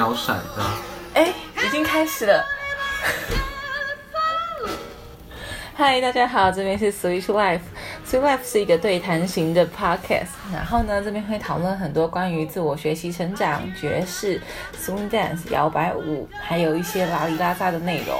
[0.00, 0.64] 秒闪的。
[1.12, 1.28] 哎，
[1.62, 2.42] 已经开始了。
[5.76, 7.60] 嗨，大家好，这边是 Switch Life。
[8.06, 14.40] Switch Life 是一个对谈型的 podcast，然后呢，这边会讨论很多关于自我学习、成长、爵士、
[14.74, 18.18] swing dance、摇摆舞，还有一些拉里拉扎的内容。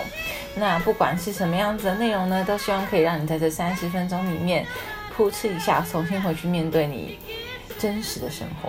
[0.57, 4.67] 那不管是什么样子的内容呢，都希望可以让你在这三十分钟里面
[5.17, 7.19] 噗嗤一下，重新回去面对你
[7.79, 8.69] 真实的生活。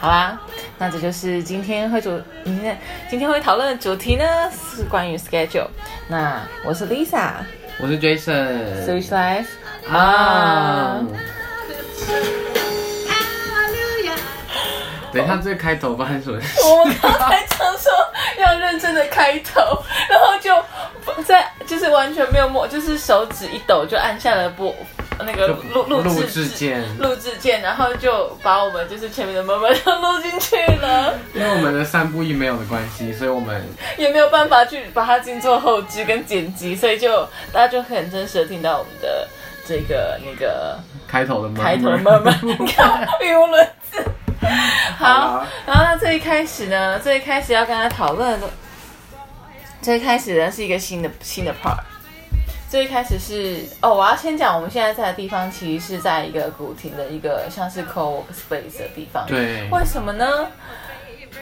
[0.00, 0.40] 好啦，
[0.78, 2.80] 那这就是今天会主，今天
[3.10, 5.68] 今天会讨论的主题呢，是关于 schedule。
[6.08, 7.32] 那我是 Lisa。
[7.78, 8.86] 我是 Jason。
[8.86, 9.44] Switch Life
[9.92, 11.04] 啊，
[15.12, 16.62] 等一下，这个开头发生什么事？
[16.62, 17.92] 我刚才想说
[18.38, 19.60] 要认真的开头，
[20.08, 20.50] 然后就
[21.24, 24.74] 在就是完全没有摸，就是手指一抖就按下了播
[25.26, 33.62] 那个录录录制制键，录制键，然后就把我们就是前面的慢慢都 录进去了，因为我们的三部一没有的关系，所以我们
[33.96, 39.28] 也没有办法去把它进做后置跟剪辑，所以就大家就很真实的听到我们的
[39.66, 44.04] 这个那个开头的慢开头的慢慢， 你看语无伦次。
[44.96, 48.48] 好好，然后呢，最一开始呢，最一开始要跟他讨论的，
[49.82, 51.76] 最一开始呢是一个新的新的 part。
[52.70, 59.26] 最一开始是哦，我要先讲我们现在在的地方，其实是在一个古亭的一个像是 co space 的地方。
[59.26, 60.46] 对为什么呢？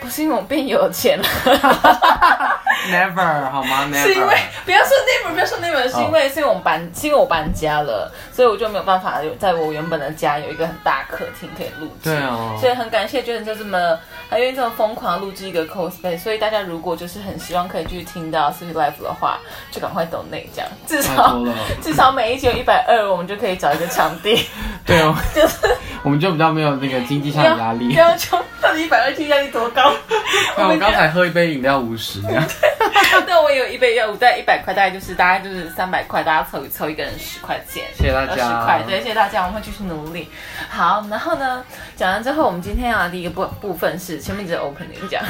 [0.01, 1.25] 不是因为我变有钱了，
[2.89, 3.87] never 好吗？
[3.93, 12.09] 是因为？never 不要说 never，不要说 never，是因为是因为我们搬，是因为我搬家了，所以我就没有办法有在我原本的家有一个很大客厅可以录制。
[12.11, 13.97] 对哦所以很感谢 Jason 就这么
[14.29, 19.39] 还愿意这么疯狂地录制一个 cosplay，所以大家如果就是很希望可以继续听到 City Life 的话，
[19.71, 21.39] 就赶快 donate 这样，至少，
[21.81, 24.47] 至少每一集有一百二，我们就可以找一个场地，
[24.89, 25.57] 对哦，就 是
[26.01, 27.99] 我们就比较没有那个经济上的压力不。
[27.99, 29.93] 要求到底一百二听压力多高？
[30.57, 32.43] 那我刚才喝一杯饮料五十，这样
[33.27, 37.83] 那我有一杯药，大概一百块，大概就是大概就是三百块，大家凑一凑，一个人十块钱。
[37.95, 38.65] 谢谢大家十家。
[38.65, 40.29] 块，对，谢谢大家，我们会继续努力。
[40.69, 41.63] 好，然后呢，
[41.95, 45.21] 讲完之后，我们今天要的第一个部部分是前面只有 opening 讲，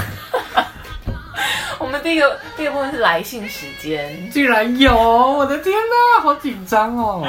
[1.80, 4.30] 我们第一个第一个部分是来信时间。
[4.30, 4.96] 竟然有！
[4.96, 7.28] 我的天哪，好紧张哦。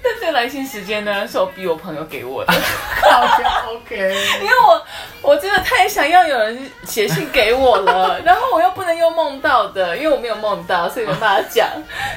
[0.02, 2.52] 但这个来信时间呢，是我逼我朋友给我的，
[3.02, 3.96] 好呀，OK。
[4.40, 4.82] 因为我
[5.22, 11.68] 我真的太想要有人写信给我了，然后我又不能用梦到的，因为我没有梦到，所以没办法讲，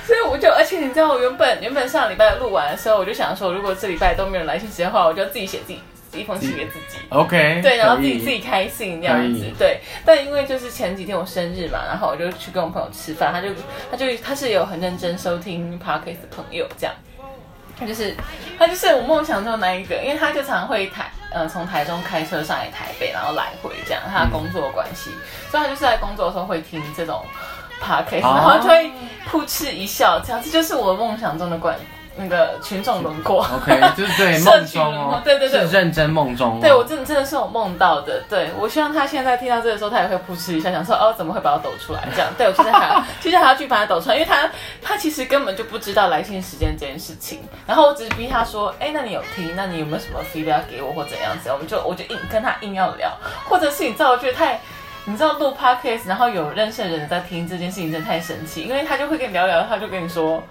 [0.06, 5.80] 所以我就，而且你知道，我原本原本上礼拜录完的时候，我就想说，如果这礼拜都没有人来信时间的话，我就自己写自己
[6.14, 7.00] 一封信给自己。
[7.10, 9.80] OK，对，然后自己自己开心这样子，对。
[10.06, 13.48] 但因为就是前几天我生日嘛，然后我就去跟我朋友吃饭，他就
[13.92, 16.96] 他就他是有很认真收听 podcast 的朋友这样，
[17.80, 18.16] 他就是
[18.58, 25.10] 他就是我梦想中的那一个，因为他就常会台呃从台中开车上来台北，然后来回这样，他的工作关系，
[25.50, 27.26] 所以他就是在工作的时候会听这种
[27.82, 28.92] podcast，、哦然后就会
[29.30, 31.76] 噗嗤一笑，这样这就是我梦想中的观
[32.16, 33.46] 那个群众轮廓。
[33.56, 36.60] OK，就是对 梦中哦，对对对是认真梦中哦。
[36.62, 42.30] 对我真的真的是有梦到的，对我希望他现在听到这个时候，他也会扑哧一下，想说哦怎么会把我抖出来这样？
[42.38, 44.50] 对我现在还要其实还要去把它抖出来，因为他
[44.82, 49.56] 他其实根本就不知道来信时间这件事情，然后我只是逼他说，哎，那你有听？
[49.56, 51.50] 那你有没有什么 feedback 给我或怎样子？
[51.52, 53.12] 我们就我就硬跟他硬要聊，
[53.50, 54.60] 或者是你知道，我觉得太。
[55.06, 60.42] 你知道录 podcast，然后有认识的人在听这件事情，真的太神奇，因为他就会跟你聊聊，他就跟你说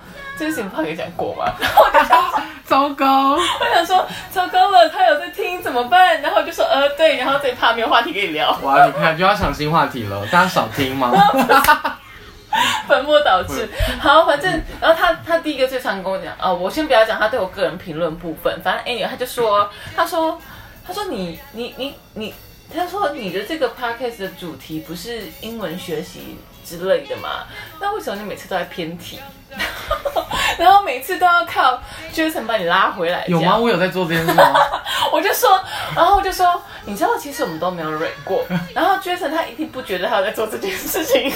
[0.43, 1.53] 这件事情不好给讲过吗？
[1.61, 6.21] 然后我就想，糟糕，我想说，糟糕了，他有在听怎么办？
[6.21, 11.13] 然后我就说，呃，对，然后这一趴没有话题可以聊，哇，你看就要想新话题了，大家少听吗？
[12.89, 13.69] 本末倒置。
[14.01, 14.51] 好，反正，
[14.81, 20.37] 然后他他第一个最常跟我讲，哦，我先不要讲他对我个人评论部分，反正 anyway，他就说，他说，
[20.85, 22.35] 他说你你你你，
[22.75, 26.37] 他说你的这个 podcast 的主题不是英文学习
[26.79, 27.45] 之类的嘛？
[27.81, 29.19] 那为什么你每次都在偏题？
[30.59, 31.79] 然后每次都要靠
[32.13, 33.57] Jason 把你拉回来，有吗？
[33.59, 34.53] 我有在做这件事吗？
[35.13, 35.61] 我就说，
[35.95, 38.45] 然后我就说，你知道，其实我们都没有蕊过。
[38.75, 41.31] 然后 Jason 他一定不觉得他有在做这件事情。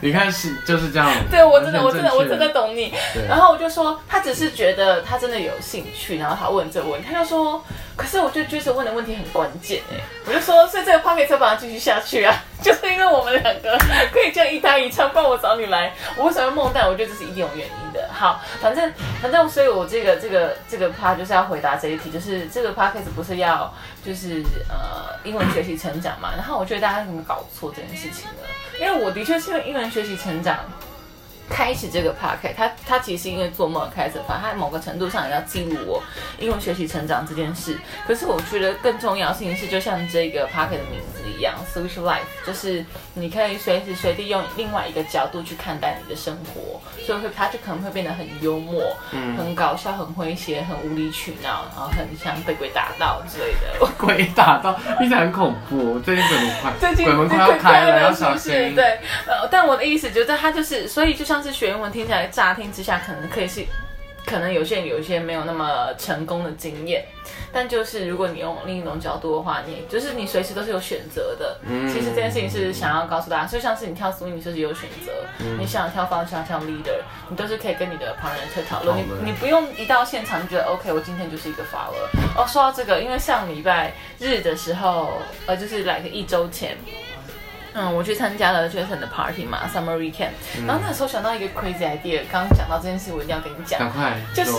[0.00, 1.10] 你看是就是这样。
[1.30, 2.94] 对我真的，我真的，我真的懂你。
[3.28, 7.64] 然后我就说，他只是觉得他真的有兴趣，然后他问这个问，他就说，
[8.00, 10.00] 可是我觉得 Jason 问的问题很关键哎。
[10.26, 13.76] 我就说，所以这个 p o c k e t 把它继续下去啊， 就是因为我们两个
[14.10, 16.88] 可以这样一搭一唱，不然我找你来，我为什么要梦到？
[16.88, 18.08] 我觉得这是一定有原因的。
[18.12, 26.30] 好，反正反正，所以我这个这个这个 part 就是要回答这一题，就是这个 p o c k e t 不是要就是呃英文学习成长嘛？
[26.36, 28.46] 然后我觉得大家怎么搞错这件事情呢？
[28.80, 30.58] 因为我的确是因为英文学习成长。
[31.50, 36.02] 开始这个 p a s t 他他其实是因为做梦而开始发，他某个程度上也要记录我
[36.38, 37.76] 英文学习成长这件事。
[38.06, 53.86] 可是我觉得更重要的事情是，就像这个 p a s t 的名字一样，Switch Life，就是你可以随时随地用另外一个角度去看待你的生活，所以会它就可能会变得很幽默、嗯很搞笑、很诙谐、很无理取闹，然后很像被鬼打到之类的。
[53.98, 55.98] 鬼打到，听起来很恐怖。
[56.00, 58.74] 最近鬼门快， 最近鬼门快要开了，要小心。
[58.74, 63.64] 对，呃，但我的意思就是，他就是，所以就像是学英文，听起来乍听之下可能可以是，
[64.26, 67.04] 可能有些人有一些没有那么成功的经验，
[67.52, 71.58] 但就是如果你用另一种角度的话，你就是你随时都是有选择的。
[71.66, 82.08] 嗯其实这件事情是想要告诉大家，就像是你跳 swing，你就是有选择，嗯你想跳方向跳 leader，你都是可以跟你的旁人去讨论，你你不用一到现场就觉得 OK，我今天就是一个 follower。
[82.36, 85.12] 哦，说到这个，因为上礼拜日的时候，
[85.46, 86.76] 呃，就是来个一周前。
[87.72, 90.30] 嗯，我去参加了 Jason 的 party 嘛，Summer Weekend，、
[90.66, 94.52] 然后那个时候想到一个 crazy idea，刚刚讲到这件事，我一定要跟你讲，赶快就是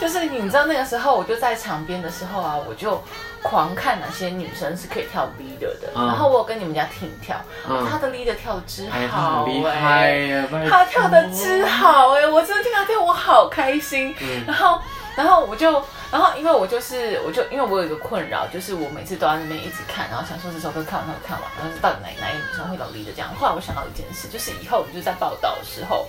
[0.00, 3.02] 就是你知道那个时候我就在场边的时候啊，我就
[3.42, 6.06] 狂看哪些女生是可以跳 leader 的，嗯。
[6.06, 7.36] 然后我有跟你们家听跳，
[7.68, 7.86] 嗯。
[7.90, 14.14] 她的 leader 跳的之好很厉哎、害耶，拜托他跳的之好哎、我真的听他跳，我好开心。
[14.20, 14.44] 嗯。
[14.46, 14.80] 然后，
[15.16, 23.28] 然后我就，然后因为我就是，我就因为我有一个困扰，就是我每次都在那边一直看，然后想说这首歌看完，那首歌看完，然后是到底哪哪一个女生会老力的这样。
[23.34, 26.08] 后来我想到一件事，就是以后你就在报道的时候，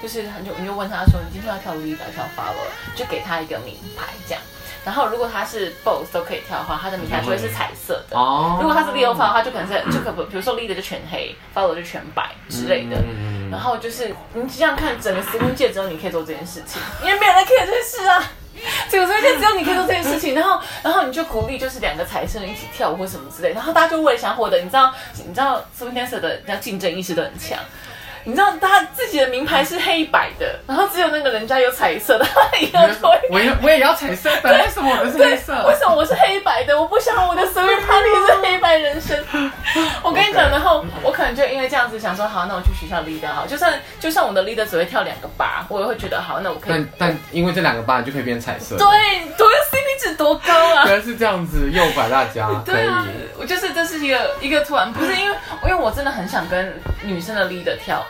[0.00, 4.42] 就是很久你就问他说，你今天要跳 lead 还是跳 follow，就给他一个名牌这样。
[4.82, 8.16] 然后如果他是 both 都可以跳的话，他的名牌就会是彩色的。
[8.16, 8.56] 哦。
[8.62, 12.96] 如果他是 lead follow 的话，就可能是就可比如说 lead 就全黑，follow 就全白之类的。
[12.96, 18.22] 嗯然后就是你这样看，整个 swing 界只有你可以做这件事情，因为没有人 care 这件事啊。
[18.90, 24.92] 整个时间只有你可以做这件事情，然后然后你就鼓励就是两个彩生一起跳舞或什么之类，然后大家就为了想获得，你知道
[25.26, 27.58] 你知道 swing dancer 的那竞争意识都很强。
[28.24, 35.52] 你知道他自己的名牌是黑白的，然后只有那个人家有彩色的， 他以后就会我也我也要彩色的，为什么我的是黑色？
[35.66, 36.78] 为什么我是黑白的？
[36.78, 39.18] 我不想我的 swing party 是黑白人生。
[40.02, 47.10] 我跟你讲，然后我可能就因为这样子想说，好，那我去学校 leader 好，就算就算我的 leader 只会跳两个八，我也会觉得好，那我可以但。
[47.10, 48.86] 但因为这两个八就可以变彩色，对，
[49.36, 50.84] 多 CP 值多高啊！
[50.86, 53.06] 原来是这样子诱拐大家， 对啊，
[53.38, 56.72] 我就是这是一个一个突然，不是因为因为我真的很想跟
[57.02, 58.04] 女生的 leader 跳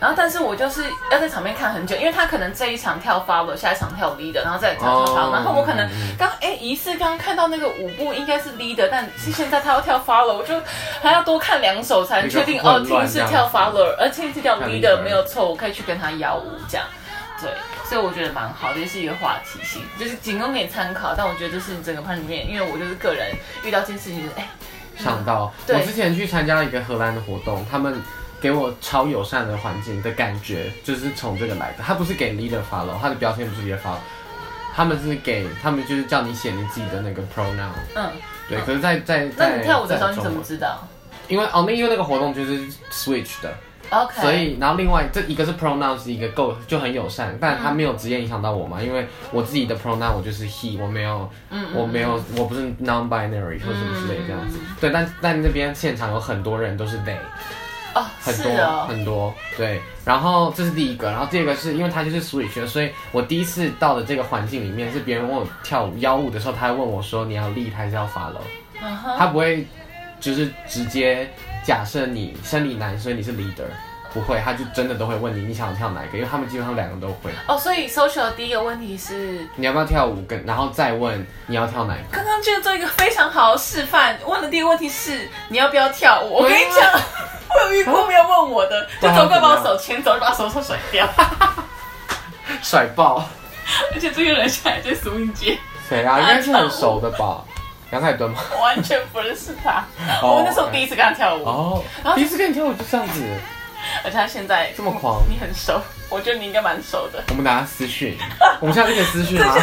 [0.00, 5.88] 然后，但是我就是要在场面看很久，因为他可能这一场跳 follow，下一场跳 leader，然后再跳然后我可能
[6.18, 10.54] 刚哎疑似刚看到那个舞步应该是 leader，但是现在他要跳 follow，我就
[11.02, 16.86] 还要多看两首才能确定哦，听是跳 follow，而听是跳跳 leader leader 没有错，我可以去跟他邀舞这样。
[17.42, 17.50] 对，
[17.84, 21.14] 所以我觉得蛮好的，也是一个话题性，就是仅供给你参考。
[21.14, 23.28] 但我觉得这是整个班里面，因为我就是个人
[23.64, 24.46] 遇到这件事情，就是哎，
[24.98, 28.02] 想到对我之前去参加了一个荷兰的活动，他们
[28.40, 31.84] 给我超友善的环境的感觉，就是从这个来的。
[31.84, 33.98] 他不是给 leader follow，他的标签不是 leader follow，
[34.74, 37.68] 他们是给他们就是叫你写你自己的那个 pronoun。
[37.94, 38.10] 嗯，
[38.48, 40.88] 对，可是在，在在那你跳舞的时候你怎么知道
[41.28, 43.54] 因为哦，那因为那个活动就是 switch 的
[43.90, 54.58] ，？OK，所以然后另外这一个是 pronoun 是一个够就很友善，但他没有直接影响到我嘛，因为我自己的 pronoun 我就是 he，我没有嗯我没有我不是 non-binary 或什么之类这样子。
[54.80, 57.16] 对，但但那边现场有很多人都是 they。
[57.94, 59.80] 哦，很多、哦，很多，对。
[60.04, 68.40] 然后这是第一个，然后第二个是因为他就是 switch，的所以我第一次到的这个环境里面，是别人问我跳舞邀舞的时候，他还问我说你要 lead 还是要 follow，、
[68.82, 69.66] 嗯，他不会
[70.18, 71.30] 就是直接
[71.64, 73.68] 假设你生理男，所以你是 leader，
[74.12, 77.30] 不会，他就真的都会问你你想跳哪一个，因为他们基本上两个都会。
[77.46, 80.24] 哦，所以 social 的第一个问题是，你要不要跳舞？
[80.26, 82.08] 跟然后再问你要跳哪一个。
[82.10, 84.18] 刚刚就做一个非常好的示范。
[84.26, 86.34] 问的第一个问题是你要不要跳舞？
[86.34, 87.00] 我跟你讲，我
[87.72, 91.08] 有遇过没有问我的，就走过来把我手牵走，就把手手甩掉。
[92.62, 93.24] 甩爆！
[93.94, 95.58] 而且这个人现在在 swing 界，
[95.88, 96.18] 谁啊？
[96.20, 97.42] 应该是很熟的吧？
[97.92, 98.40] 杨凯敦吗？
[98.52, 99.84] 我完全不认识他。
[100.22, 103.22] 哦我那时候第一次跟他跳舞，哦然，后第一次跟你跳舞就这样子，
[104.04, 105.22] 而且他现在这么狂。
[105.28, 107.22] 你很熟，我觉得你应该蛮熟的。
[107.28, 108.18] 我们等下私讯，
[108.60, 109.54] 我们现在就可以私讯 吗？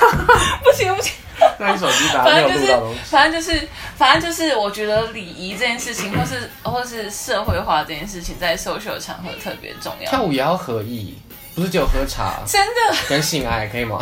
[0.62, 1.12] 不行不行，
[1.58, 10.10] 那你手机打没有录到东西。，反正就是，反正就是，我觉得礼仪这件事情，或是或是社会化这件事情，在 social 场合特别重要。
[10.10, 11.18] 跳舞也要合意，
[11.54, 13.98] 不是只有喝茶真的跟性爱可以吗？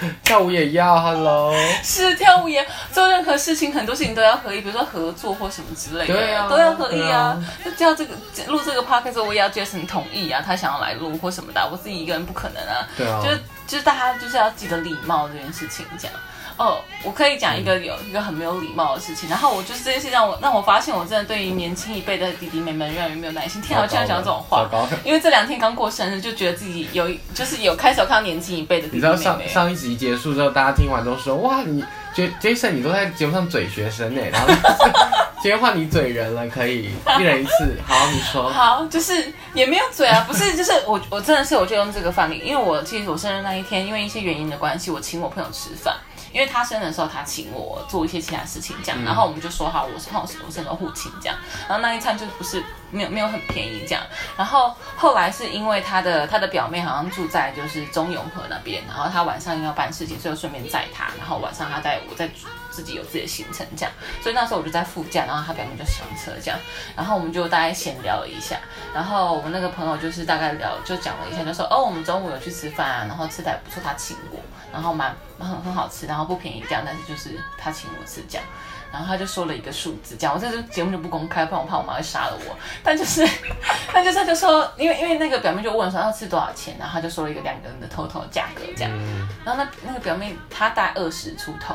[0.22, 1.54] 跳舞也要，Hello。
[1.82, 7.72] 是跳舞也做任何事情，很多事情都要合意，比如说合作或什么之类的，对啊都要合意啊对。
[7.72, 8.14] 就叫这个
[8.46, 12.86] 录这个 podcast，我也要 Jason 同意啊，他想要来录或什么的，我自己一个人不可能啊。
[12.96, 16.16] 对啊就是就是大家就是要记得礼貌这件事情，这样。
[16.58, 23.62] 哦，我可以讲一个有一个很没有礼貌的事情，然后我就是这件事让我让我发现我真的对于年轻一辈的弟弟妹妹越来越没有耐心。
[23.62, 24.68] 天啊，我竟然讲这种话
[25.04, 29.50] 因为这两天刚过生日，就觉得自己有就是有开始有看到年轻一辈的弟弟你知道上妹妹。
[29.50, 34.48] 上一集结束之后，大家听完都说哇，你觉 Jason 你都在节目上嘴学生呢，然后
[35.40, 37.76] 今天换你嘴人了，可以一人一次。
[37.86, 38.50] 好，你说。
[38.50, 45.94] 好，就是也没有嘴啊，不是，就是我我真的是我就用这个范例，因为我其实我生日那一天，因为一些原因的关系，我请我朋友吃饭。
[46.38, 51.36] 因为他生日的时候，他请我做一些其他事情，这样，然后我们就说好，我是我是我生日互请这样，
[51.68, 54.02] 然后那一餐就不是没有没有很便宜这样，
[54.36, 62.28] 然后后来是因为他的他的表妹好像住在就是中永和那边，然后他晚上要办事情，所以顺便载他，然后晚上他带我在
[62.70, 63.92] 自己有自己的行程这样，
[64.22, 66.58] 所以那时候我就在副驾，然后他表妹就上车这样，
[66.96, 68.56] 然后我们就大概闲聊了一下，
[68.94, 74.38] 然后我们那个朋友就是大概聊就讲了一下，就说哦我们中午有去吃饭啊，然后吃的还不错，他请我，
[74.72, 78.46] 然后蛮很很好吃，然后不便宜这样，但是就是他请我吃这样。
[78.92, 82.56] 然后他就说了一个数字，这样我这个节目就不公开，不然我怕我妈会杀了我。
[82.82, 83.28] 但就是，
[83.92, 88.92] 但就是他就说，因为因为那个表妹就问说要吃多少钱，然后他就说了一个两个人的 total 价格这样。
[88.94, 91.74] 嗯，然后那那个表妹她大概二十出头，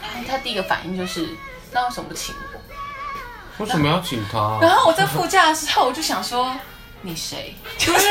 [0.00, 1.28] 她她第一个反应就是，
[1.72, 3.64] 那为什么不请我？
[3.64, 4.58] 为什么要请他？
[4.62, 6.54] 然后我在副驾的时候，我就想说。
[7.02, 7.56] 你谁？
[7.78, 8.08] 就是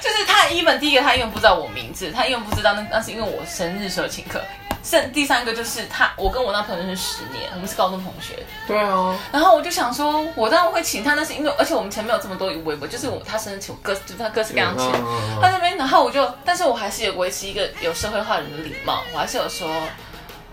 [0.00, 4.42] 就是他，even 第一个他因为不知道我名字，他因为不知道那那是因为我生日时候请客。
[4.84, 8.44] 剩第三个就是他，我跟我那朋友认识十年，我们是高中同学。
[8.66, 19.66] 对啊，然后我就想说，我当然会请他，那是因为而且我们前面有这么多微博，就是我他生日请我各就是他各式各样请，嗯他那边，然后我就，但是我还是有维持一个有社会化人的礼貌，我还是有说，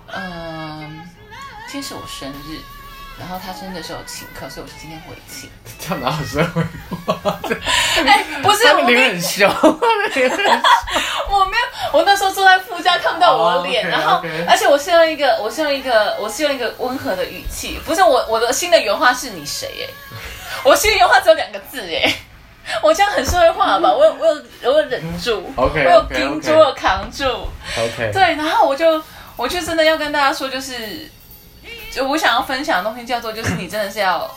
[0.07, 1.01] 嗯，
[1.67, 2.57] 今天是我生日，
[3.21, 5.47] 然后他生日的时候请客，所以我是今天回请。
[5.79, 6.63] 这样哪有社会
[7.05, 7.39] 化？
[8.03, 9.47] 哎，不是，我没脸很凶，
[10.15, 10.61] 脸很凶。
[11.29, 20.17] 我没有，我那时候坐在副驾看不到我的脸，然后而且我是用一个，我是用一个，我是用一个温和的语气，不是我我的新的原话是你谁哎，
[20.65, 22.11] 我新的原话只有两个字哎。
[22.83, 23.91] 我这样很社会化吧？
[23.91, 27.23] 我有我有我有忍住我有盯住，我有扛住。
[27.25, 29.01] OK，对，然后我就
[29.35, 31.09] 我就真的要跟大家说，就是
[31.91, 34.29] 就我想要分享的东西叫做，就是你真的是要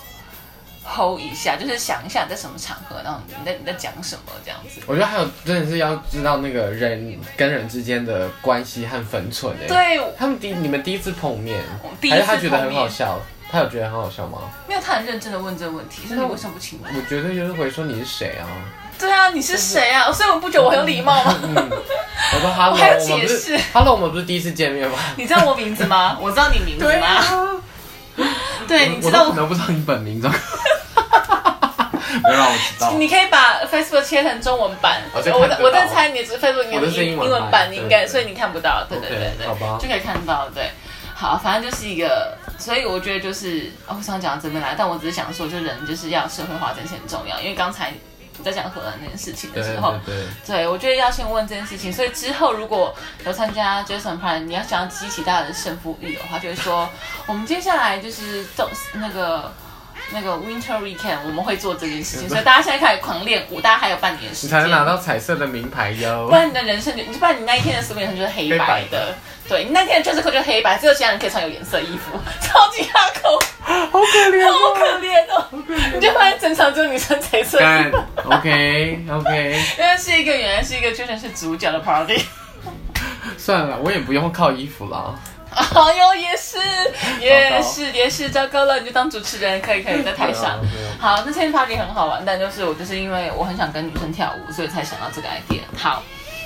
[0.85, 4.81] hold 一下，就是想一下在什么场合，然后你在你在讲什么这样子。
[4.87, 11.63] 我觉得还有真的是要知道那个人跟人之间的关系和分寸诶。，对，他们第你们第一次碰面
[12.01, 13.19] 第一，次还是他觉得很面好笑？
[13.55, 14.39] 他有觉得很好笑吗？
[14.67, 16.89] 没有，他很认真的问这个问题，说你为什么不请我？
[16.89, 18.45] 我觉得就是回说你是谁啊？
[18.99, 20.11] 对啊，你是谁啊？
[20.13, 21.37] 所以我不觉得我很有礼貌吗？
[21.43, 24.99] 嗯，我说 Hello，我还要我们不解释是 Hello，我们不是第一次见面吗？
[25.17, 26.19] 你知道我名字吗？
[26.21, 27.07] 我知道你名字吗？
[27.07, 27.63] 啊，
[28.67, 30.39] 对，你知道我都可能不知道你本名，知道吗？
[32.25, 32.93] 没有让我知道。
[32.93, 39.47] 你可以把 Facebook 切成中文版，我在我在猜你的 Facebook 你我的是英英文版你应该对对所以你看不到，对对对对，
[39.81, 40.71] 就可以看到，对。
[41.17, 47.39] 好，反正就是一个，所以我觉得就是，哦我想讲到这边来，但我只是想说，就人就是要社会化，这件事很重要。
[47.39, 47.93] 因为刚才
[48.39, 52.95] 我在讲荷兰那件事情的对对时候，对，对，我觉得要先问这件事情，所以之后如果
[53.27, 56.89] 有参加 Jason Prime，你要想要激起大家的胜负欲的话，就是说
[57.27, 59.53] 我们接下来就是动那个
[60.15, 66.35] 那个 Winter Weekend，我们会做这件事情， 所以大家现在开始狂练舞，大家还有半年时间，你才能拿到彩色的名牌哟不。
[66.35, 69.15] 然你的人生就，不然你那一天的所有人生就是黑白黑白的，
[69.49, 75.47] 对你那天的 dress code 就是黑白，只有其他人可以穿有颜色衣服， 超级哈扣， 好可怜好可怜哦，
[75.95, 77.99] 你就发现整场只有你穿彩色衣干服。
[78.31, 82.23] ，OK OK，原来是一个，原来是一个，居然是主角的 party。
[83.37, 85.15] 算了，我也不用靠衣服啦。
[85.75, 86.59] 哦哟，也是，
[87.21, 90.59] 也是，也是，糟糕了，你就当主持人，可以，可以在台上。
[90.99, 95.61] 好，那天 party 很好玩，但就是我就是因为我很想跟女生跳舞，所以才想到这个 idea。
[95.77, 96.03] 好。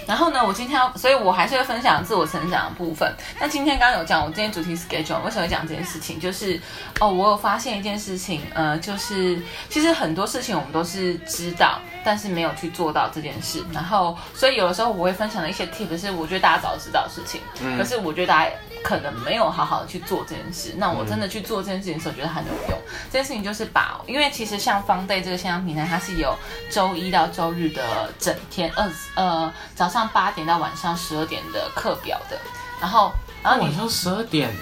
[0.06, 3.14] 然后呢，我今天要，所以我还是会分享自我成长的部分。
[3.38, 6.18] 那今天刚刚有讲，我今天主题 schedule 为什么讲这件事情？
[6.18, 6.58] 就是
[6.98, 9.38] 哦，我有发现一件事情，呃，就是
[9.68, 13.62] 其实很多事情我们都是知道，但是没有去做到这件事。
[13.70, 17.42] 然后，所以有的时候我会分享的一些 tip 是我觉得大家早知道的事情，
[17.76, 18.50] 可是我觉得大家
[18.82, 20.75] 可能没有好好的去做这件事。
[20.76, 22.78] 那我真的去做这件事情的时候，觉得很有用。
[23.11, 26.35] 这件事情就是把，因为其实像 Fun Day 这个线上平台，它是有
[26.70, 32.38] 周一到周日的整天二呃早上八点到晚上十二点的课表的。
[32.80, 34.54] 然后，然后你晚上十二点，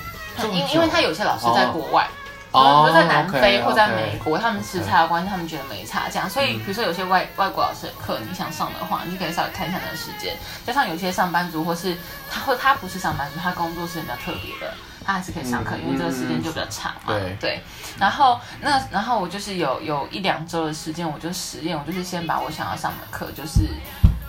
[0.53, 2.16] 因因为他有些老师在国外，哦
[2.57, 6.29] 比如说在南非或在美国，他们时差的关系，他们觉得没差这样。
[6.29, 10.37] 所以比如说有些外外国老师的课你想上的话，你可以稍微看一下那个时间。
[10.67, 11.97] 加上有些上班族或是
[12.31, 14.73] 他或他不是上班族，他工作是比较特别的。
[15.05, 17.13] 他还是可以上课，嗯因为这个时间就比较长嘛。
[17.13, 17.63] 对对，
[17.97, 23.69] 然后那然后我就是有有一两周的时间，我就实验，我就是先把我想要上的课，就是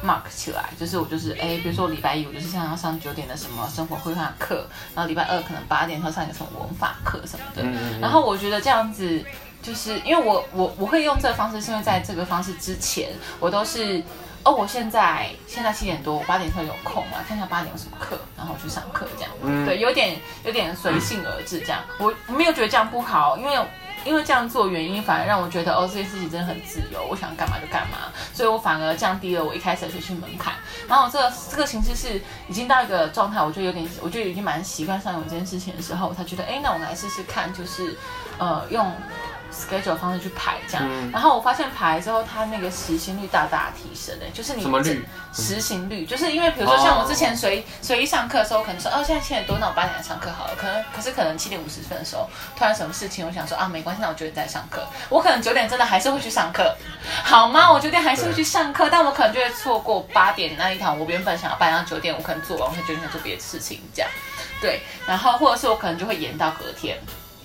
[0.05, 7.63] mark 起来，就是我就是哎，比如说礼拜一我就是像要上九点的什么生活绘画课，然后礼拜二可能八点要上一个什么文法课什么的，
[7.99, 9.23] 然后我觉得这样子
[9.61, 14.03] 就是因为我我我会用这个方式，是因为在这个方式之前我都是。
[14.43, 17.17] 哦，我现在现在七点多，我八点课有空嘛？
[17.27, 19.31] 看一下八点有什么课，然后去上课这样。
[19.43, 21.83] 嗯，对，有点有点随性而至这样。
[21.97, 23.59] 我没有觉得这样不好，因为
[24.07, 30.53] 因为这样做原因反而让我觉得哦，这件事情真的很自由，我想干嘛就干嘛，所以我反而降低了我一开始的学习门槛。
[30.87, 37.97] 然后这个这个形式是已经到一个状态，我就有点，我就已经蛮习惯上有这件事情的时候，才觉得哎，那我来试试看，就是
[38.37, 38.89] 呃用。
[39.51, 45.05] Schedule 方式去排这样，然后我发现排之后，它那个实行率大大提升诶，就是你什么率？
[45.33, 52.27] 实行率，就是因为比如说像我之前随随意上课的时候，可能说哦现在七点多，那我八点来上课好了，可能可是可能七点五十分的时候，
[52.57, 56.75] 突然什么事情，我想说啊没关系，那我九点再上课，我可能九点真的还是会去上课，
[57.23, 57.71] 好吗？
[57.71, 64.09] 我九点还是会去上课，但我可能就会错过八点那一堂，我原本想要办到九点，我可能做完，我会九点做别的事情这样，
[64.59, 66.97] 对，然后或者是我可能就会延到隔天。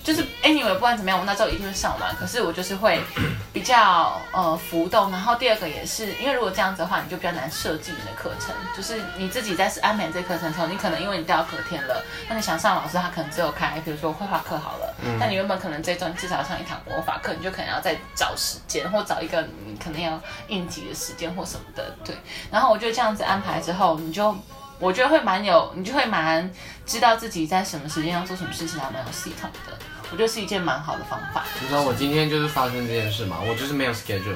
[0.03, 2.13] 就是 anyway，不管怎么样，我那时候一定会上完。
[2.15, 3.01] 可是我就是会
[3.53, 5.09] 比较呃浮动。
[5.09, 8.53] 然后第二个也是，因为如果这样子的话，你就比较难设计你的课程。
[8.75, 14.93] 就是你自己在安排这课程的时候，你可能因为你调到隔天了，那你想上老师他可能只有开，比如说绘画课好了。
[15.05, 15.17] 嗯。
[15.17, 20.19] 那你原本可能这周至少要上一堂魔法课，你就可能要再找时间，或找一个你可能要
[20.49, 21.95] 应急的时间或什么的。
[22.03, 22.13] 对。
[22.51, 24.35] 然后我觉得这样子安排之后，你就
[24.79, 26.51] 我觉得会蛮有，你就会蛮
[26.85, 29.77] 知道自己在什么时间要做什么事情，还蛮有系统的。
[30.13, 31.43] 我觉得是一件蛮好的方法。
[31.59, 33.37] 你知道我今天就是发生这件事嘛？
[33.49, 34.35] 我就是没有 schedule，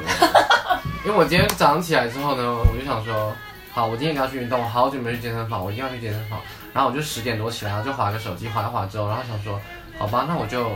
[1.05, 3.31] 因为我今天早上起来之后呢，我就想说，
[3.71, 6.41] 好，我今天一定要去运动，我好久没去健身房，我一定要去健身房。
[6.73, 9.61] 然后我就十点多起来，然后就划个手机，划一划之后，然后想说，
[9.99, 10.71] 好吧，那我就。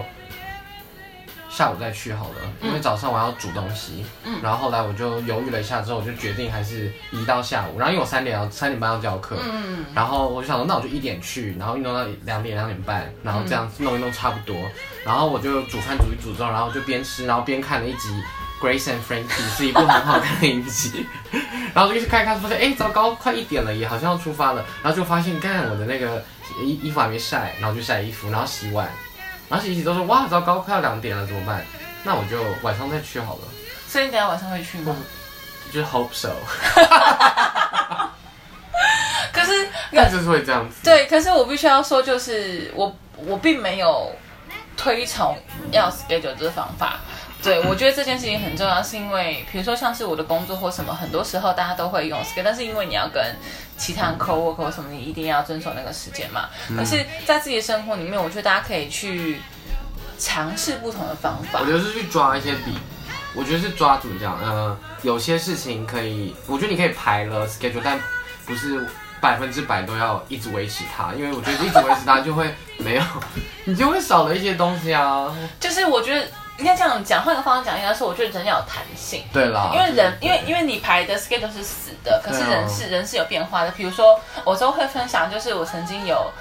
[1.51, 4.05] 下午再去好了，因为早上我要煮东西。
[4.23, 7.77] 嗯，然后后来我就犹豫了一下，之后我就决定还是移到下午。
[7.77, 14.55] 然后因为我三点要三点半要教课，嗯然后我就想说，那我就一点去，然后运动到两点两点半，然后这样弄一弄差不多。
[15.05, 18.09] 然后我就煮饭煮一煮之后，然后就边吃，然后边看了一集
[18.65, 19.27] 《Grace and Frankie》，
[19.57, 21.05] 是一部很好看的影集。
[21.73, 24.63] 然后就一直看看，发现哎，糟糕，快一点了，也好像要出发了。
[24.81, 26.23] 然后就发现，看我的那个
[26.63, 28.89] 衣衣服还没晒，然后就晒衣服，然后洗碗。
[29.51, 31.63] 然后一起都说哇，糟糕，快要两点了，怎么办？
[32.03, 33.41] 那我就晚上再去好了。
[33.87, 34.95] 所以你等下晚上会去吗？
[35.71, 36.29] 就是 hope so。
[39.31, 40.77] 可是，那就是会这样子。
[40.83, 44.11] 对，可是我必须要说，就是我我并没有
[44.75, 45.37] 推崇
[45.71, 46.99] 要 schedule 这个方法。
[47.43, 53.23] 对，我觉得这件事情很重要，是因为比如说像是我的工作或什么，很多时候大家都会用 schedule，但是因为你要跟
[53.77, 56.49] 其他人 co work 或什么，你一定要遵守那个时间嘛。
[56.77, 59.41] 可是，在自己的生活里面，我觉得大家可以去
[60.19, 61.61] 尝试不同的方法。
[61.61, 62.77] 我觉得是去抓一些笔，
[63.33, 64.37] 我觉得是抓怎么讲？
[64.39, 67.99] 呃，有些事情可以，我觉得你可以排了 schedule，但
[68.45, 68.85] 不是
[69.19, 73.03] 百分之百都要一直维持它，因为我觉得一直维持它就会没有，
[73.65, 75.35] 你就会少了一些东西啊。
[75.59, 76.27] 就是我觉得。
[76.61, 79.23] 应该这样讲，换个方式讲，应该是我觉得人要有弹性。
[79.33, 83.71] 对啦，因为人，因为因为你排的 schedule 是死的，可是人是人是有变化的。
[83.71, 86.31] 比如说，我都会分享，就是我曾经有，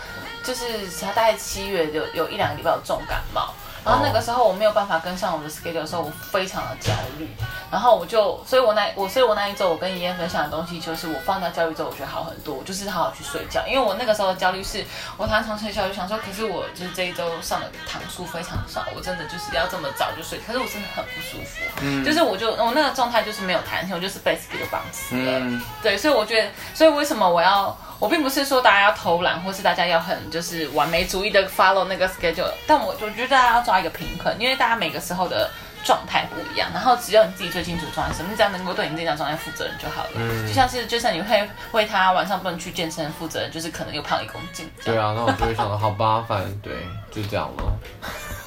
[0.45, 3.55] 就是他大概七月有有一两个礼拜有重感冒。
[3.85, 7.29] 然后那个时候我没有办法跟上我的 schedule 的时候，我非常的焦虑。
[7.71, 12.57] 然后我就，所以我那我所以我那一周我跟妍妍分享的东西，就是我放掉焦虑之后，我觉得好很多。
[12.57, 14.85] 我就是好好去睡觉，因为我那个时候的焦虑是，
[15.17, 21.63] 我常常睡觉就想说，可是我就是这一周上的堂数非常少，我真的就是要这么早就睡，可是我真的很不舒服。
[21.81, 25.39] 嗯，就是我就我那个状态就是没有弹性，我就是被 schedule 绑死了。
[25.39, 27.77] 嗯，对，所以我觉得，所以为什么我要？
[28.01, 35.51] 我并不是说大家要偷懒，或是大家要很就是完美主义的 follow 那个 schedule，但我我觉得大家要抓一个平衡，因为大家每个时候的
[35.85, 40.11] 状态不一样，然后只有你自己最清楚状态什么，你只要能够对你自己的状态负责任就好了。
[40.15, 44.71] 嗯，就像是就像你会为他晚上不能去健身负责任，就是可能又胖一公斤。
[44.85, 46.73] 对啊，那我就会想到好吧，反正对，
[47.11, 47.79] 就这样了。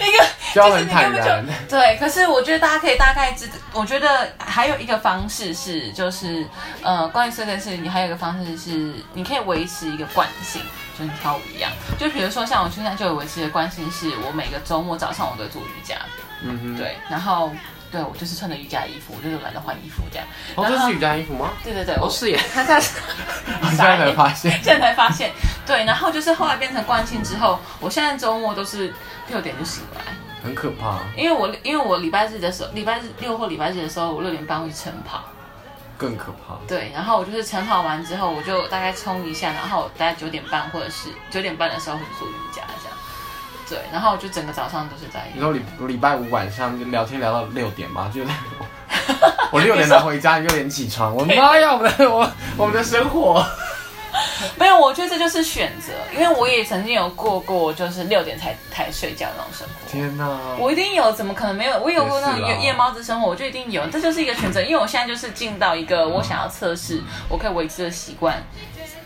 [0.00, 6.46] 一个就是你根本就对，可是我觉得大家可以大概知，我觉得还有一个方式是，就是
[6.82, 10.62] 呃，关于这件事，你还有一个方式是，你可以维持一个惯性，
[10.96, 11.72] 就跟跳舞一样。
[11.98, 15.96] 就比如说像我现在就有维持的惯性，是我每个周末早上我都做瑜伽，
[16.44, 17.50] 嗯哼，对，然后
[17.90, 20.26] 对我就是穿着瑜伽衣服，我就是懒得换衣服这样。
[20.54, 21.50] 哦，这是瑜伽衣服吗？
[21.62, 25.30] 对对对，哦是耶， 他在现在才发现， 现在才发现，
[25.66, 28.92] 对，然后就是后来变成惯性之后，我现在周末都是。
[29.26, 30.02] 六点就醒来，
[30.42, 30.98] 很可怕。
[31.16, 35.24] 因为我因为我礼拜日的时候，礼拜日六或礼拜日的时候，我六点半会晨跑，
[35.96, 36.58] 更可怕。
[36.68, 42.60] 对，然后我就是晨跑完之后，我就大概冲一下，然后大概九点半或者是九点半的时候会做瑜伽。
[43.68, 45.28] 对，然后我就整个早上都是在。
[45.34, 48.10] 你说礼礼拜五晚上就聊天聊到六点吗？
[48.14, 48.32] 就在。
[49.50, 53.44] 我六点才回家，你六点起床，我妈呀，我们的我我们的生活。
[54.56, 59.90] 没有，我觉得这就是选择，因为我也曾经有过过，就是六点才才睡觉那种生活。
[59.90, 60.28] 天哪！
[60.58, 61.78] 我一定有，怎么可能没有？
[61.80, 64.62] 我有过那种夜夜猫子生活，我就一定有，这就是一个选择。
[64.62, 68.40] 因为我现在就是进到一个我想要测试，我可以维持的习惯，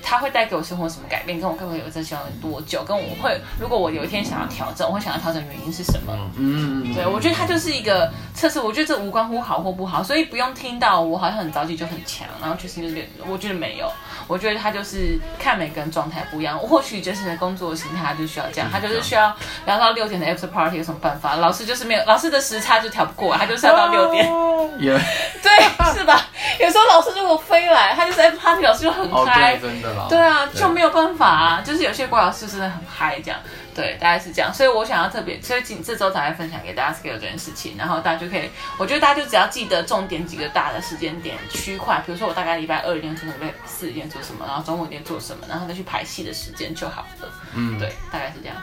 [0.08, 6.16] 它会带给我生活什么改变，跟我可不可以有这习惯多久，跟我会，如果我有一天想要调整，我会想要调整原因是什么？
[6.36, 13.92] 嗯，对，我觉得它就是一个测试，我觉得这无关乎好或不好，所以不用听到我好像很着急就很强，然后确实就是我觉得没有，
[14.26, 21.36] 我觉得他就是看每个人状态不一样，或许就是的工作形态他就需要这样，他就是需要聊到六点的 after party 有什么办法？
[21.36, 24.24] 老师就是没有，老师的时差就调不过来，他就是要到六点，
[24.80, 24.98] 也
[25.42, 25.52] 对，
[25.94, 26.26] 是吧？
[26.58, 30.06] 有时候老师如果飞来，他就是 after party，老师就很哦，嗨对，，真的啦。
[30.08, 33.40] 对啊，就没有办法啊，就是有些国老师真的很嗨，这样，
[33.74, 48.56] 对，大概是这样，所以我想要特别，所以今这周才来分享给大家 scale 这件事情，然后大家就可以，我觉得大家就只要记得重点几个大的时间点区块，比如说我大概礼拜二一定做什么，礼拜四一定做什么，然后中午一定做什么，然后再去排戏的时间就好了，嗯，对，大概是这样。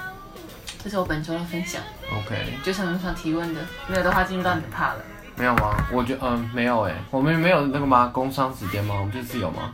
[0.83, 3.61] 这是我本周的分享，，OK，就是有想提问的？
[3.87, 4.97] 没有的话，进入到你的 part 了。
[5.35, 5.75] 没有吗？
[5.91, 8.09] 我觉嗯没有哎，我们没有那个吗？
[8.13, 8.93] 工商时间吗？
[8.99, 9.73] 我们这次有吗？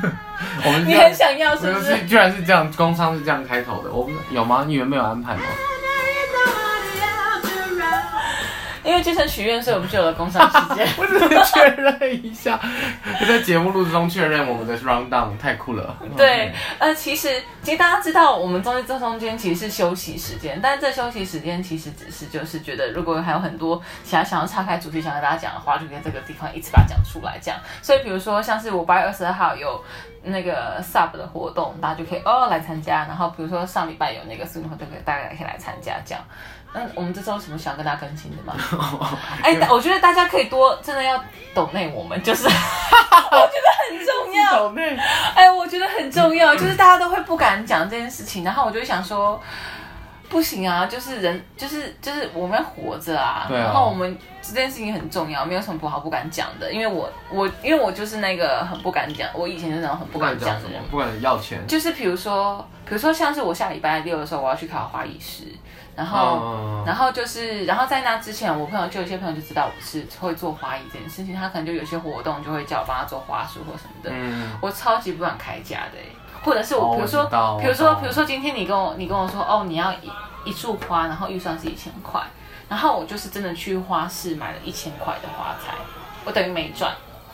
[0.64, 1.96] 我们你很想要是不是？
[1.96, 4.64] 是居然是这样，工商是这样开头的，我们有吗？
[4.66, 5.42] 你们没有安排吗？
[8.92, 10.86] 因为健身许愿，所以我们就有了工商时间。
[11.00, 12.60] 我只是确认一下，
[13.18, 15.96] 就在节目录制中确认我们的 round down，太酷了。
[16.14, 27.58] 对，呃，其实其实大家知道，我们中间这中间其实是休息时间，但这休息时间其实只是就是觉得，如果还有很多其他想要岔开主题想跟大家讲的话，就在这个地方一次把它讲出来，这样。
[27.80, 29.82] 所以比如说像是我八月二十二号有
[30.22, 33.06] 那个 sub 的活动，大家就可以哦来参加。
[33.06, 36.22] 然后比如说上礼拜有那个 s 活动，就可以大家可以来参加这样。
[36.74, 38.54] 那我们这周有什么想跟大家更新的吗？
[39.42, 41.22] 哎、我觉得大家可以多真的要
[41.54, 44.56] 抖内我们，就是 我觉得很重要。
[44.56, 44.96] 抖内
[45.34, 49.40] 哎，我觉得很重要，就是大家都会不敢讲这件事情，然后我就会想说，
[50.28, 61.66] 不行啊，就是人，就是就是我们要活着啊，对啊然后我们这件事情很重要，没有什么不好不敢讲的，因为我我因为我就是那个很不敢讲，我以前是那种很不不敢敢讲的人，，不敢要钱。
[61.66, 65.44] 就是比如说，比如说像是我下礼拜六的时候，我要去考花艺师，
[65.96, 66.40] 然后。
[66.42, 74.10] 嗯然后就是，然后在那之前，我朋友就有些朋友就知道我是会做花艺这件事情，他可能就有些活动就会叫我帮他做花束或什么的。
[74.12, 77.24] 嗯，我超级不敢开价的、欸，或者是我，哦比如说
[77.60, 80.10] 比如说，比如说今天你跟我，你跟我说，哦，你要一
[80.44, 82.20] 一束花，然后预算是一千块，
[82.68, 85.74] 然后我就是真的去花市买了一千块的花材，
[86.24, 86.92] 我等于没赚，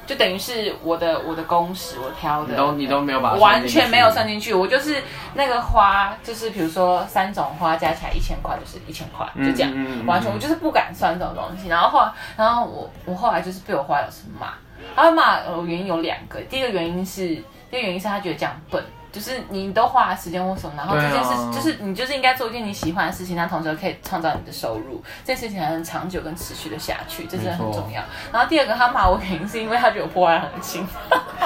[0.08, 5.02] 就等于是我的我的工时我挑的，你都你都没有把完全没有算进去，我就是
[5.34, 11.68] 那个花，就是比如说三种花加起来一千块，就是一千块，就这样，嗯嗯嗯完全我就是不敢算这种东西。
[11.68, 14.54] 然后后来，然后我我后来就是被我花老师骂，
[14.96, 17.26] 他骂我原因有两个，第一个原因是，
[17.70, 18.82] 第一个原因是他觉得这样笨。
[19.18, 28.00] 就是你都花了时间或什么，然后这件事、啊就是你就是应该做一件你喜欢的事情，那同时可以创造你的收入，这件事情才能长久跟持续的下去，这真的很重要。
[28.32, 30.86] 然后第二个他骂我原因是因为他觉得我破坏很轻，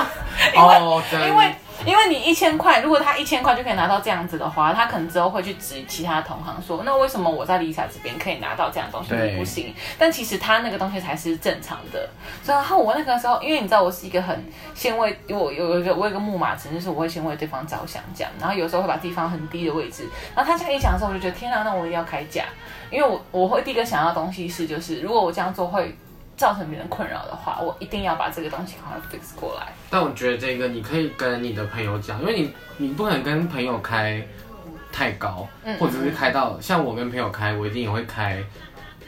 [0.54, 1.54] 因为、因为
[1.84, 9.74] 因为你一千块，如果他一千块就可以拿到这样子的话，他可能之后会去指其他同行说，那为什么我在 Lisa 这边可以拿到这样东西，你不行？
[9.98, 12.08] 但其实他那个东西才是正常的。
[12.46, 22.44] 然后我那个时候，因为你知道我是一个很先为我有一个我有个木马程，就是我会先为对方着想这样，然后有时候会把地方很低的位置，然后他这样一讲的时候，我就觉得天啊，那我一定要开价，
[22.90, 25.96] 因为我我会第一个想要的东西是，就是如果我这样做会。
[26.36, 29.72] 造成别人困扰的话，我一定要把这个东西赶快 fix 过来。
[29.90, 34.26] 但我觉得这个你可以跟你的朋友讲，因为你你不可能跟朋友开
[34.90, 38.42] 太高，嗯或者是开到像我跟朋友开，我一定也会开，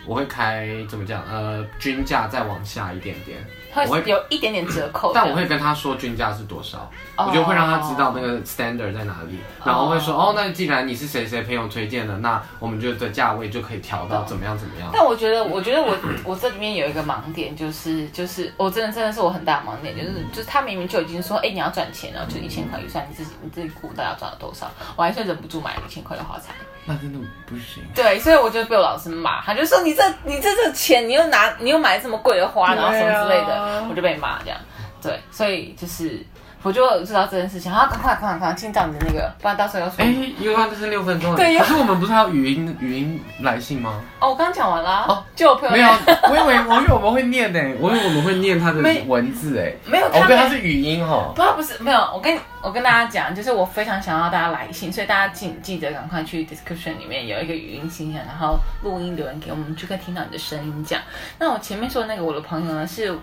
[0.07, 1.23] 我会开怎么讲？
[1.25, 3.39] 呃，均价再往下一点点，
[3.73, 14.91] 会我会有一点点折扣，但我会跟他说均价是多少，哦我就会让他知道那个 standard 在哪里，然后会说哦，那既然你是谁谁朋友推荐的，那我们就的价位就可以调到怎么样怎么样。
[14.93, 26.53] 但我觉得，我觉得我 我这里面有一个盲点，就是就是我真的真的是我很大的盲点，就是就是他明明就已经说，哎、你要赚钱了，就一千块预算，你自己你自己估大概赚了多少，我还是忍不住买了一千块的花材。
[26.87, 27.83] 那真的不行。
[27.95, 34.59] 对，所以我就被我老师骂，他就说你这你这这钱，你又拿你又买这么贵的花，然后什么之类的啊，我就被骂这样。
[35.01, 36.25] 对，所以就是
[36.65, 40.03] 我就知道这件事情，然后赶快赶快赶快进到你的那个，不然到时候要说。
[40.03, 40.07] 哎，
[40.41, 41.37] 因为这是六分钟了。
[41.37, 44.01] 对可是我们不是还有语音语音来信吗？
[44.19, 45.05] 哦，我刚讲完啦。
[45.07, 45.89] 哦，就我朋友没有，
[46.31, 49.73] 我以为我以为我们会念呢，我以为我们会念他的文字哎。
[49.87, 51.33] 没有，哦，他对，它没是语音哈。
[51.37, 51.99] 不，不是没有。
[52.15, 60.99] 我跟我跟大家讲，就是我非常想要大家来信，所以大家请记得赶快去 description 里面有一个语音信箱，然后录音留言给我们，就可以听到你的声音讲。
[61.39, 63.15] 那我前面说的那个我的朋友呢，是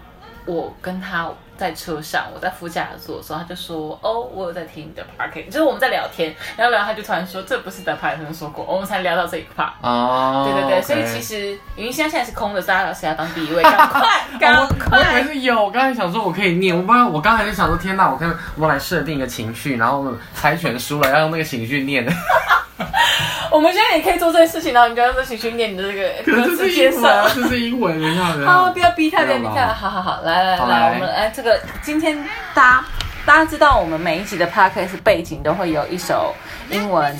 [0.46, 1.28] 我跟他
[1.62, 9.70] 在车上，我在副驾座的时候，他就说：“哦，我有在听你的 p a r k 就是我们在聊天，然后聊他就突然说：“这不是的 p a r k 说过。”我们才聊到这一 part。
[9.84, 13.62] 哦，对对对，所以其实语音箱现在是空的，所以大家谁要当第一位？
[13.72, 15.34] 赶快，赶快我我以为！
[15.34, 22.04] 是有，我刚才想说我可以念，我不知道，我刚才就想说，天哪，我看我们来设定一个情绪，然后我们猜拳输了要用那个情绪念，
[23.52, 27.12] 我们现在也可以做这件事情，然后你就用这情绪念你的这个歌可是这是词介绍英文。
[27.12, 29.50] 啊，这是英文，等一下，等一下好，不要逼他，不要逼他。
[29.52, 30.58] 没有啦好好好，来来
[30.94, 31.51] 我们来这个
[31.82, 32.18] 今天
[32.54, 32.86] 大家
[33.26, 36.34] 大家知道，我们每一集的 podcast 背景都会有一首
[36.70, 37.16] 英文，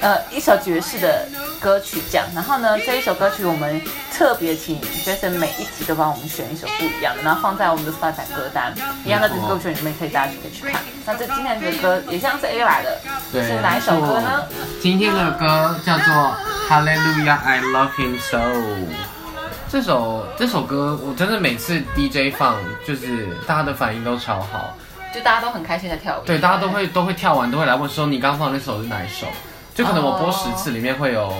[0.00, 1.28] 呃，一首爵士的
[1.60, 2.26] 歌曲这样。
[2.34, 3.80] 然后呢，这一首歌曲我们
[4.12, 8.72] 特别请 Jason 每一集都帮我们选一首不一样的，然后放在我们的 Spotify 歌单，
[9.04, 10.80] 一样的没错歌曲里面可以大家可以去看。
[11.04, 13.00] 那这今天的歌也像是 A 来的，
[13.32, 14.46] 是哪一首歌呢？
[14.80, 16.14] 今天的歌叫做
[16.70, 18.38] 《Hallelujah I Love Him So》。
[19.72, 22.56] 这首这首歌，我真的每次 DJ 放，
[22.86, 24.76] 就是大家的反应都超好，
[25.14, 29.26] 就大家都很开心的跳舞，对，大家都会都会跳完，都会来问说你刚放的那首是哪一首？
[29.74, 31.32] 就可能我播十次，里面会有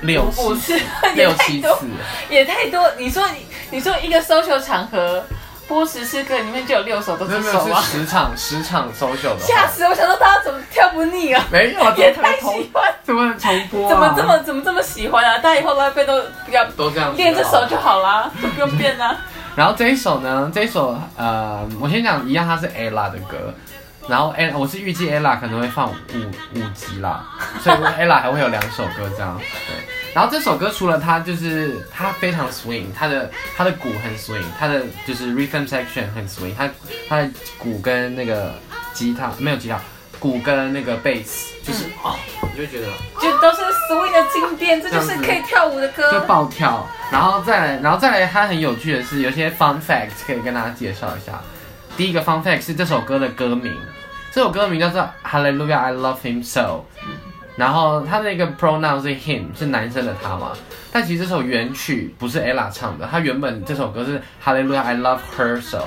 [0.00, 0.80] 六五七次，
[1.14, 1.86] 六 也太多七次，
[2.30, 2.90] 也太多。
[2.96, 5.22] 你说你你说一个 social 场合
[5.70, 9.94] 播十次歌，里面就有六首都没有没有是首啊，是十场十场 social 的话，吓死我！
[9.94, 11.44] 想说大家怎么跳不腻啊？
[11.48, 13.88] 没有啊，也太喜欢，怎么重播、啊？
[13.88, 15.38] 怎么这么怎么这么喜欢啊？
[15.38, 19.16] 大家以后来背都不要都这样子练这首就好啦，就不用变啦。
[19.54, 23.54] 然后这一首呢，这一首呃，我先讲一样，它是 ella 的歌。
[24.08, 25.94] 然后 ella 我是预计 ella 可能会放五
[26.54, 27.24] 五集啦，
[27.62, 29.38] 所以 ella 还会有两首歌这样。
[29.38, 36.68] 对，然后这首歌除了它就是它非常 swing，它的它的鼓很 swing，它的就是 rhythm section 很 swing，它
[37.08, 38.54] 它的鼓跟那个
[38.92, 39.80] 吉他没有吉他，
[40.18, 42.88] 鼓跟那个 bass 就是、哦，你就觉得
[43.20, 46.44] 就都是 swing 的经典，这就是可以跳舞的歌就爆。
[46.46, 51.40] 跳，然后再来，然后再来，它很有趣的是，有些 fun facts 可以跟大家介绍一下。
[51.96, 53.72] 第一个 fun fact 是这首歌的歌名，
[54.32, 56.84] 这首歌名叫做 Hallelujah I Love Him So，
[57.60, 60.52] 然后他的那个 pronoun 是 him，是男生的他嘛，
[60.90, 65.84] 但其实这首原曲不是 ella 唱的，他原本这首歌是 Hallelujah I Love Her So，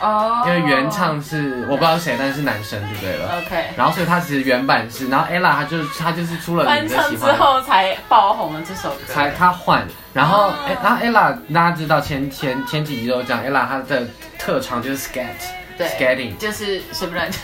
[0.00, 0.44] 哦。
[0.46, 3.38] 因为原唱是我不知道谁，但是是男生就对了。
[3.38, 7.36] OK，然后所以他其实原版是，然后 ella 她就是她就是出了翻名的喜欢。
[7.36, 9.12] 后才爆红了这首歌。
[9.12, 9.84] 才他换，
[10.14, 14.06] 然后然后 ella 大家知道前前前几集都有讲 ella 她的
[14.38, 15.26] 特长就是 scat
[15.76, 17.40] 对 skating，就是随便乱讲，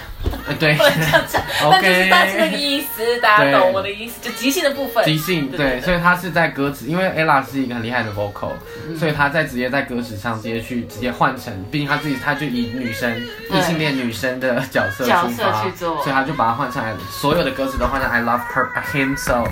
[0.46, 0.74] 呃 对。
[0.74, 5.04] 不，能这样讲，但就是大致那个意思，大家懂我的意思，就即兴的部分。
[5.04, 8.52] 即兴对对，所以他是在歌词，因为 ella 是一个很厉害的 vocal，、
[8.98, 13.12] 所嗯以他在直接在歌词上直接去直接换成，毕竟他自己他就以女生
[13.48, 13.58] 对。
[13.58, 16.02] 异性恋女生的角色角出发，色去做。
[16.02, 19.44] 所以他就把它换成来，所有的歌词都换成 I love her him so，、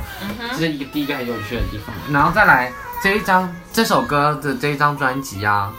[0.52, 1.94] 这是一个第一个很有趣的地方。
[2.12, 5.72] 然后再来这一张这首歌的这一张专辑啊，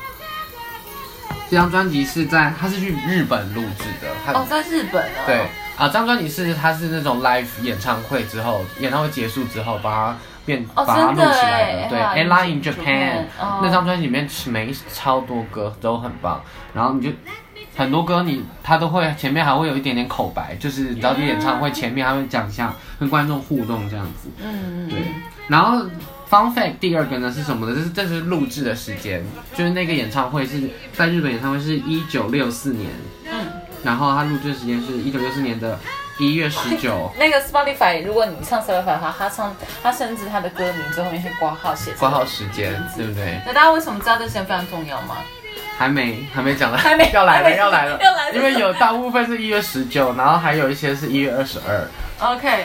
[1.52, 5.24] 这张专辑是在他是去日本录制的，他、哦，在日本哦。
[5.26, 5.36] 对
[5.76, 16.42] 啊，这张专辑是他是那种 live 演唱会之后，演唱会结束之后把它变、哦把它录起来的，对 Ella in，Ella in 哦那张专辑里面每超多歌都很棒，
[16.74, 17.14] 然后你就。
[17.74, 24.30] 很多歌你他都会前面还会有一点点口白，就是你知道，就演唱会前面还会讲一下跟观众互动这样子。
[24.44, 25.00] 嗯，嗯对，
[25.48, 25.82] 然后
[26.32, 27.76] fun fact 第二个呢是什么呢？
[27.76, 29.22] 这是这是录制的时间，
[29.54, 32.90] 就是那个演唱会是在日本演唱会是一九六四年，
[33.30, 33.46] 嗯，
[33.84, 35.78] 然后他录制的时间是一九六四年的
[36.20, 43.42] 一月十九，那个 Spotify，如果你唱 Spotify 的话，他唱他甚至他的歌名最后面会挂号写挂号时间，对不对？
[43.46, 45.18] 那大家为什么知道这时间非常重要吗？
[45.78, 48.00] 还没还没讲 了，还没要来了要来了。
[48.02, 48.36] 要来了。
[48.36, 51.86] 因为有大部分是一月十九，然后还有一些是一月二十二
[52.20, 52.64] ，OK，呃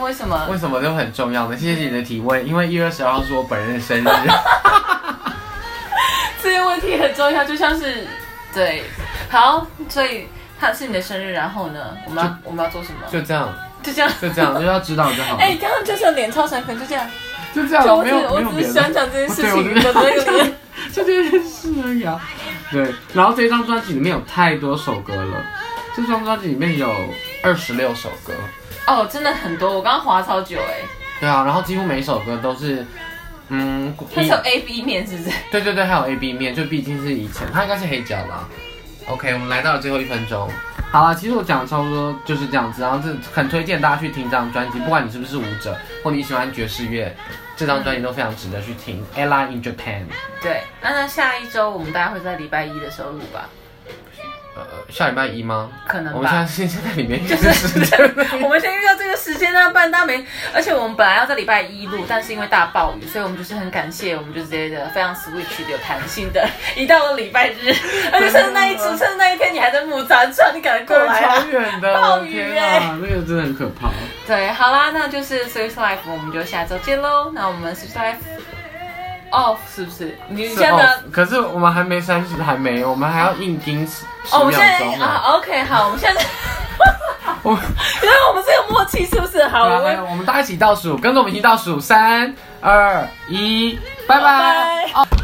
[0.00, 0.46] 为什么？
[0.50, 1.56] 为什么都很重要呢？
[1.56, 4.04] 谢谢你的提问，因为一月二十二号是我本人的生日。
[6.42, 8.06] 这个问题很重要，就像是
[8.54, 8.84] 对，
[9.28, 13.00] 好，所以他是你的生日，然后呢，我们要我们要做什么？
[13.10, 14.10] 就这样，就这样。
[14.20, 15.40] 就这样，就要知道就好了。
[15.40, 17.06] 哎，刚刚就是脸超闪，可能，就这样。
[17.54, 18.66] 就这样，就我没有我只。
[18.66, 20.46] 是想讲这件事情的那个。
[20.92, 22.20] 就这件事而已啊。
[22.70, 25.44] 对，然后这张专辑里面有太多首歌了，
[25.94, 26.88] 这张专辑里面有
[27.42, 28.32] 二十六首歌。
[28.88, 30.80] 哦，真的很多，我刚刚滑超久哎。
[31.20, 32.86] 对啊，然后几乎每一首歌都是，
[33.48, 35.30] 嗯，它是有 A B 面是不是？
[35.50, 38.48] 对对对，还有 A B 面，就毕竟是以前，它应该是黑胶啦。
[39.08, 40.48] OK，我们来到了最后一分钟。
[40.90, 47.14] 好了，其实我讲的差不多就是这样子，然后这很推荐大家去听这张专辑，不管你是不是舞者或你喜欢爵士乐，
[47.56, 49.04] 这张专辑都非常值得去听。
[49.16, 50.04] Ella in Japan，
[50.40, 53.48] 对，那那下一周我们大概会在礼拜一的时候录吧，
[54.58, 55.70] 呃，下礼拜一吗？
[55.86, 57.94] 可能我们现在现在里面就就是 是
[58.42, 60.24] 我们先遇到这个时间呢，不然大家没。
[60.52, 67.72] 而且我们本来要在礼拜一录，但是因为大暴雨，所以我们就是很感谢，我们就直接的非常 switch 的有弹性的，一到了礼拜日。
[68.12, 71.44] 而且趁着那一趁着那一天你还在木栅站，你赶快过来超啊！
[71.50, 73.90] 远的，暴雨啊，那个真的很可怕。
[74.26, 77.30] 对，好啦，那就是 Swiss Life，我们就下周见喽。
[77.34, 78.16] 那我们 Swiss Life
[79.30, 80.16] off 是不是？
[80.28, 83.86] 你是现在哦，可是我们还没三十，还没，我们还要硬盯
[84.32, 85.04] 哦，我们现在。
[85.04, 86.20] 啊，OK，好，我们现在。
[87.42, 87.52] 我
[88.02, 89.46] 原来我们是有默契，是不是？
[89.48, 94.90] 好，我对啊还有们我们大家一起倒数，跟着我们一起倒数，三二一，拜拜拜。
[94.92, 95.18] 拜。